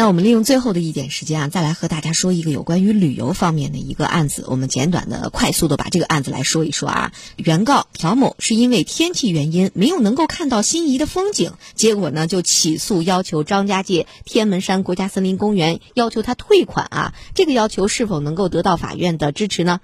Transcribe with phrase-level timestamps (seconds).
[0.00, 4.46] 那我们利用最后的一点时间啊，再来和大家说一个有关于旅游方面的一个案子。
[4.46, 7.12] 我们简短的、快速的把这个案子来说一说啊。
[7.36, 17.14] 原告朴某是因为天气原因没有能够看到心仪的风景，结果呢就起诉要求张家界天门山国家森林公园要求他退款啊。
[17.34, 19.80] 这个要求是否能够得到法院的支持呢？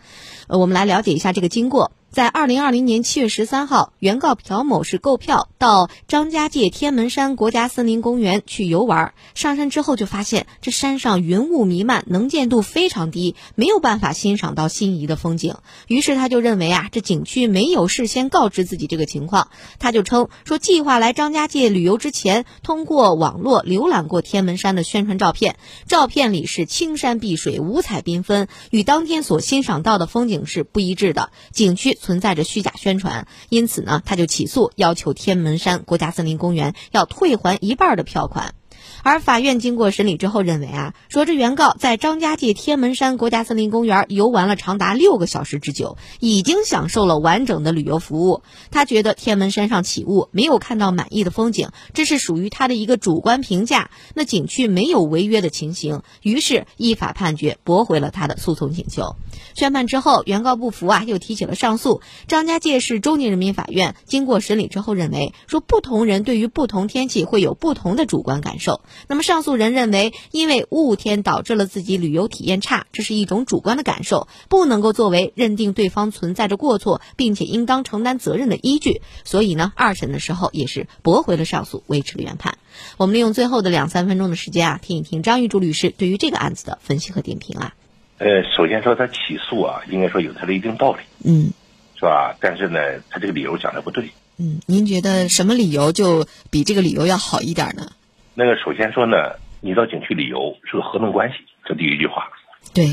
[0.47, 1.93] 呃，我们来了解一下这个经过。
[2.17, 9.13] 在二零二零年七月十三号，原告朴某是购票到张家界天门山国家森林公园去游玩。
[9.35, 15.57] 上山之后就发现这山上云雾弥漫，能见度非常低，没有办法欣赏到心仪的风景。
[15.89, 19.51] 于是他就认为啊，这景区没有事先告知自己这个情况。
[19.79, 31.29] 他就称说，计划来张家界旅游之前，通过网络浏览过天门山的宣传照片，照片里是青山碧水、五彩缤纷，与当天所欣赏到的风景是不一致的。
[31.53, 31.95] 景区。
[32.07, 38.55] 存在着虚假宣传，因此呢，他就起诉要求天门山国家森林公园要退还一半的票款。
[39.03, 48.43] 而法院经过审理之后认为啊，说这原告在张家界天门山国家森林公园游玩了长达六个小时之久，已经享受了完整的旅游服务。
[48.71, 53.91] 他觉得天门山上起雾，没有看到满意的风景，这是属于他的一个主观评价。
[54.15, 59.17] 那景区没有违约的情形，于是依法判决驳回了他的诉讼请求。
[59.55, 62.01] 宣判之后，原告不服啊，又提起了上诉。
[62.27, 68.66] 张家界市中级人民法院经过审理之后认为，说不同人对于不同天气会有不同的主观感受。
[69.09, 79.01] 那么上诉人认为，因为雾天导致了自己旅游体验差，这是一种主观的感受，不能够作为认定对方存在着过错，并且应当承担责任的依据。
[79.25, 82.59] 所以呢，二审的时候也是驳回了上诉，维持了原判。
[82.97, 87.75] 我们利用最后的两三分钟的时间啊，听一听张玉柱律师对于这个案子的分析和点评啊。
[88.19, 91.53] 呃，首先说他起诉啊，应该说有他的一定道理，嗯，
[91.95, 92.35] 是吧？
[92.41, 92.79] 但是呢，
[93.11, 94.11] 他这个理由讲的不对。
[94.39, 97.93] 嗯，您觉得什么理由就比这个理由要好一点呢？
[98.39, 99.17] 那个首先说呢，
[99.63, 102.29] 你到景区旅游是个合同关系，这第一句话。
[102.75, 102.85] 对。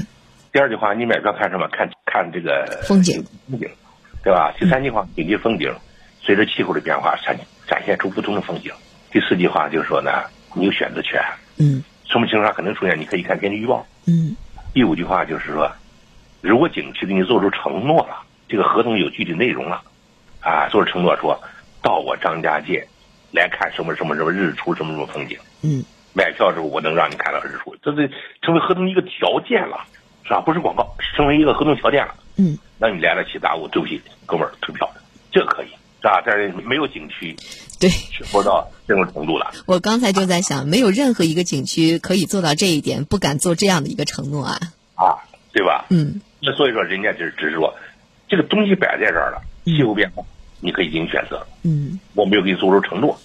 [0.53, 1.67] 第二句话，你买票看什么？
[1.67, 3.67] 看看这个风景，风景，
[4.23, 4.53] 对吧？
[4.57, 5.69] 第三句话，景区风景
[6.21, 7.37] 随着气候的变化展
[7.67, 8.71] 展现出不同的风景。
[9.11, 10.23] 第四句话就是说呢，
[10.55, 11.21] 你有选择权。
[11.57, 11.83] 嗯。
[12.05, 12.97] 什么情况下可能出现？
[12.97, 13.85] 你可以看天气预报。
[14.07, 14.37] 嗯。
[14.73, 15.69] 第五句话就是说，
[16.39, 19.81] 如果景区给你做出承诺了，这个合同有具体内容了，
[20.39, 21.37] 啊，做出承诺说，
[21.81, 22.87] 到我张家界。
[23.33, 25.83] 来看什么什么什么日出什么什么风景，嗯，
[26.13, 28.07] 买票时候我能让你看到日出，这这
[28.43, 29.85] 成为合同一个条件了，
[30.23, 30.39] 是吧？
[30.41, 34.87] 不是广告，成为一个合同条件了，嗯，那你来了起大雾，对不起，哥们儿退票，
[35.31, 36.21] 这可以，是吧？
[36.23, 37.35] 但是没有景区，
[37.79, 37.89] 对，
[38.31, 39.51] 做到这种程度了。
[39.65, 44.59] 我刚才就在想，没有任何一个景区可以做到这一点，不敢做这样的一个承诺啊，
[44.93, 45.17] 啊，
[45.51, 45.85] 对吧？
[45.89, 47.73] 嗯，那所以说，人家就是只是说，
[48.27, 50.23] 这个东西摆在这儿了，气候变化。
[50.63, 53.19] 你可以进行选择，嗯，我没有给你做出承诺，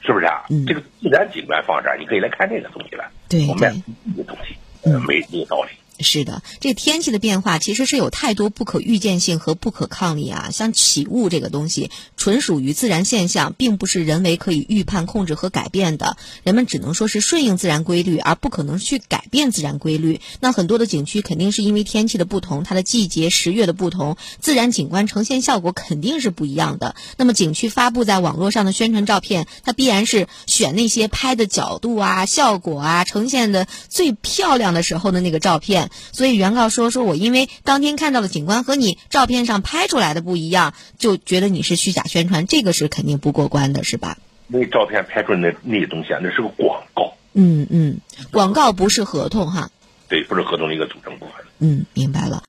[0.00, 0.44] 是不是啊？
[0.48, 3.04] 嗯，这个自然景观放这儿，你可以来看这个东西了。
[3.28, 3.82] 对，我们
[4.16, 5.68] 这个东西，嗯，没没有道理。
[6.00, 10.48] 是的，这天气的变化其实是有太多不可预见性和不可抗力啊。
[10.52, 11.90] 像起雾这个东西，
[12.28, 16.18] 纯属于自然现象，并不是人为可以预判、控制和改变的。
[16.42, 20.20] 人们只能说是顺应自然规律，而不可能去改变自然规律。
[20.38, 26.96] 那很多的景区肯定是因为天气的不同，它的季节、时月的不同，自然景观呈现效果肯定是不一样的。
[27.16, 35.90] 那么景区发布在网络上的宣传照片，它必然是选那些拍的角度啊、效果啊呈现的最漂亮的时候的那个照片。
[36.12, 44.18] 所以原告说：“说我因为当天看到的景观和你照片上拍出来的不一样，就觉得你是虚假宣传，这个是肯定不过关的，是吧？”
[44.50, 47.14] 那照片拍出来那那些东西啊，那是个广告。
[47.34, 47.98] 嗯嗯，
[48.32, 49.70] 广告不是合同哈。
[50.08, 51.34] 对，不是合同的一个组成部分。
[51.58, 52.36] 嗯，明白了。